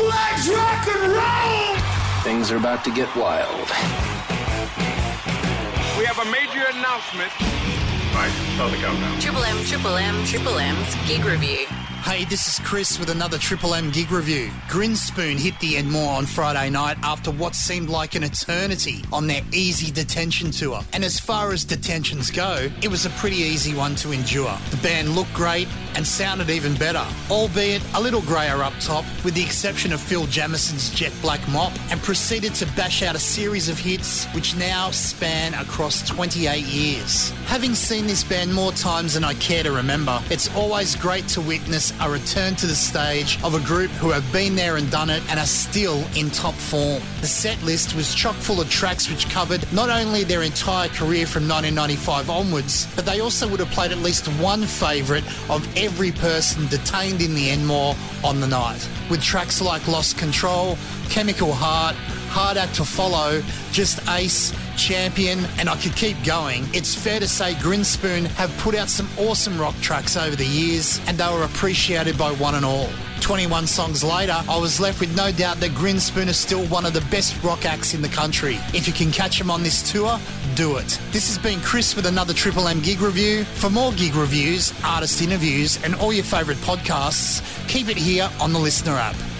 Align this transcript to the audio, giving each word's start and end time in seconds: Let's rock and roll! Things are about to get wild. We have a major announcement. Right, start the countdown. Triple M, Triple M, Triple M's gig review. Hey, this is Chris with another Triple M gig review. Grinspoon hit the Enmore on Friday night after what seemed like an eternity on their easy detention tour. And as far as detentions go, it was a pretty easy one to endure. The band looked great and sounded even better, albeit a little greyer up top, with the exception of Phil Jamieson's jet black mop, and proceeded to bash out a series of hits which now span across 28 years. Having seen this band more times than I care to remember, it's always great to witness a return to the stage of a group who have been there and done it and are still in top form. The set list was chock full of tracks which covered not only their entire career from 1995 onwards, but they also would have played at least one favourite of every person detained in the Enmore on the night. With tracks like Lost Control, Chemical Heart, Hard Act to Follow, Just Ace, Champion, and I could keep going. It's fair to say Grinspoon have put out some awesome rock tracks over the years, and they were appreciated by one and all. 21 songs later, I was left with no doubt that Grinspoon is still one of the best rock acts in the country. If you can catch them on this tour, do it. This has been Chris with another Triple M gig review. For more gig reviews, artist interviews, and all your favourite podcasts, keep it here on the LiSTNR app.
Let's 0.00 0.48
rock 0.48 0.86
and 0.86 1.12
roll! 1.12 1.76
Things 2.22 2.52
are 2.52 2.56
about 2.56 2.84
to 2.84 2.90
get 2.92 3.08
wild. 3.16 3.68
We 5.98 6.04
have 6.04 6.18
a 6.20 6.30
major 6.30 6.64
announcement. 6.70 7.32
Right, 8.14 8.30
start 8.54 8.70
the 8.70 8.76
countdown. 8.78 9.18
Triple 9.18 9.42
M, 9.42 9.64
Triple 9.64 9.96
M, 9.96 10.24
Triple 10.24 10.58
M's 10.58 10.94
gig 11.08 11.24
review. 11.24 11.66
Hey, 12.02 12.24
this 12.24 12.46
is 12.48 12.66
Chris 12.66 12.98
with 12.98 13.10
another 13.10 13.36
Triple 13.36 13.74
M 13.74 13.90
gig 13.90 14.10
review. 14.10 14.50
Grinspoon 14.68 15.36
hit 15.38 15.58
the 15.60 15.76
Enmore 15.76 16.14
on 16.14 16.24
Friday 16.24 16.70
night 16.70 16.96
after 17.02 17.30
what 17.30 17.54
seemed 17.54 17.90
like 17.90 18.14
an 18.14 18.22
eternity 18.22 19.04
on 19.12 19.26
their 19.26 19.42
easy 19.52 19.90
detention 19.90 20.50
tour. 20.50 20.80
And 20.94 21.04
as 21.04 21.20
far 21.20 21.52
as 21.52 21.64
detentions 21.64 22.30
go, 22.30 22.70
it 22.82 22.88
was 22.88 23.04
a 23.04 23.10
pretty 23.10 23.36
easy 23.36 23.74
one 23.74 23.94
to 23.96 24.12
endure. 24.12 24.56
The 24.70 24.78
band 24.78 25.10
looked 25.10 25.34
great 25.34 25.68
and 25.96 26.06
sounded 26.06 26.48
even 26.48 26.76
better, 26.76 27.04
albeit 27.30 27.82
a 27.94 28.00
little 28.00 28.22
greyer 28.22 28.62
up 28.62 28.72
top, 28.80 29.04
with 29.22 29.34
the 29.34 29.42
exception 29.42 29.92
of 29.92 30.00
Phil 30.00 30.26
Jamieson's 30.26 30.90
jet 30.90 31.12
black 31.20 31.46
mop, 31.48 31.72
and 31.90 32.00
proceeded 32.02 32.54
to 32.54 32.66
bash 32.74 33.02
out 33.02 33.16
a 33.16 33.18
series 33.18 33.68
of 33.68 33.78
hits 33.78 34.24
which 34.26 34.56
now 34.56 34.90
span 34.92 35.52
across 35.54 36.08
28 36.08 36.64
years. 36.64 37.30
Having 37.46 37.74
seen 37.74 38.06
this 38.06 38.24
band 38.24 38.54
more 38.54 38.72
times 38.72 39.14
than 39.14 39.24
I 39.24 39.34
care 39.34 39.62
to 39.64 39.72
remember, 39.72 40.22
it's 40.30 40.48
always 40.54 40.94
great 40.96 41.26
to 41.28 41.40
witness 41.40 41.87
a 42.00 42.10
return 42.10 42.54
to 42.56 42.66
the 42.66 42.74
stage 42.74 43.38
of 43.42 43.54
a 43.54 43.60
group 43.60 43.90
who 43.92 44.10
have 44.10 44.30
been 44.32 44.54
there 44.54 44.76
and 44.76 44.90
done 44.90 45.10
it 45.10 45.22
and 45.30 45.38
are 45.38 45.46
still 45.46 46.04
in 46.16 46.30
top 46.30 46.54
form. 46.54 47.02
The 47.20 47.26
set 47.26 47.62
list 47.62 47.94
was 47.94 48.14
chock 48.14 48.34
full 48.34 48.60
of 48.60 48.70
tracks 48.70 49.10
which 49.10 49.28
covered 49.30 49.70
not 49.72 49.90
only 49.90 50.24
their 50.24 50.42
entire 50.42 50.88
career 50.88 51.26
from 51.26 51.48
1995 51.48 52.30
onwards, 52.30 52.86
but 52.96 53.06
they 53.06 53.20
also 53.20 53.48
would 53.48 53.60
have 53.60 53.70
played 53.70 53.92
at 53.92 53.98
least 53.98 54.26
one 54.40 54.62
favourite 54.62 55.24
of 55.50 55.66
every 55.76 56.12
person 56.12 56.66
detained 56.68 57.20
in 57.20 57.34
the 57.34 57.50
Enmore 57.50 57.94
on 58.24 58.40
the 58.40 58.46
night. 58.46 58.88
With 59.10 59.22
tracks 59.22 59.60
like 59.60 59.86
Lost 59.88 60.18
Control, 60.18 60.76
Chemical 61.08 61.52
Heart, 61.52 61.96
Hard 62.38 62.56
Act 62.56 62.76
to 62.76 62.84
Follow, 62.84 63.42
Just 63.72 63.98
Ace, 64.10 64.54
Champion, 64.76 65.44
and 65.58 65.68
I 65.68 65.74
could 65.74 65.96
keep 65.96 66.16
going. 66.22 66.68
It's 66.72 66.94
fair 66.94 67.18
to 67.18 67.26
say 67.26 67.54
Grinspoon 67.54 68.26
have 68.36 68.56
put 68.58 68.76
out 68.76 68.88
some 68.88 69.08
awesome 69.18 69.60
rock 69.60 69.74
tracks 69.80 70.16
over 70.16 70.36
the 70.36 70.46
years, 70.46 71.00
and 71.08 71.18
they 71.18 71.28
were 71.32 71.42
appreciated 71.42 72.16
by 72.16 72.30
one 72.30 72.54
and 72.54 72.64
all. 72.64 72.90
21 73.22 73.66
songs 73.66 74.04
later, 74.04 74.36
I 74.48 74.56
was 74.56 74.78
left 74.78 75.00
with 75.00 75.16
no 75.16 75.32
doubt 75.32 75.58
that 75.58 75.72
Grinspoon 75.72 76.28
is 76.28 76.36
still 76.36 76.64
one 76.66 76.86
of 76.86 76.92
the 76.92 77.00
best 77.10 77.42
rock 77.42 77.64
acts 77.64 77.92
in 77.92 78.02
the 78.02 78.08
country. 78.08 78.60
If 78.72 78.86
you 78.86 78.92
can 78.92 79.10
catch 79.10 79.36
them 79.36 79.50
on 79.50 79.64
this 79.64 79.90
tour, 79.90 80.20
do 80.54 80.76
it. 80.76 80.96
This 81.10 81.26
has 81.26 81.38
been 81.38 81.60
Chris 81.60 81.96
with 81.96 82.06
another 82.06 82.34
Triple 82.34 82.68
M 82.68 82.80
gig 82.80 83.00
review. 83.00 83.42
For 83.42 83.68
more 83.68 83.90
gig 83.94 84.14
reviews, 84.14 84.72
artist 84.84 85.22
interviews, 85.22 85.82
and 85.82 85.96
all 85.96 86.12
your 86.12 86.22
favourite 86.22 86.60
podcasts, 86.60 87.42
keep 87.66 87.88
it 87.88 87.96
here 87.96 88.30
on 88.40 88.52
the 88.52 88.60
LiSTNR 88.60 88.96
app. 88.96 89.37